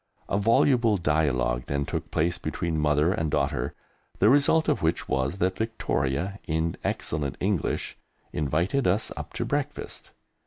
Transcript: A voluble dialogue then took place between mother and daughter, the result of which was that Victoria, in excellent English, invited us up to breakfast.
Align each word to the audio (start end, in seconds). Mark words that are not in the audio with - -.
A 0.27 0.35
voluble 0.39 0.97
dialogue 0.97 1.65
then 1.67 1.85
took 1.85 2.09
place 2.09 2.39
between 2.39 2.79
mother 2.79 3.11
and 3.13 3.29
daughter, 3.29 3.75
the 4.17 4.29
result 4.31 4.67
of 4.67 4.81
which 4.81 5.07
was 5.07 5.37
that 5.37 5.57
Victoria, 5.59 6.39
in 6.47 6.75
excellent 6.83 7.37
English, 7.39 7.99
invited 8.33 8.87
us 8.87 9.11
up 9.15 9.31
to 9.33 9.45
breakfast. 9.45 10.09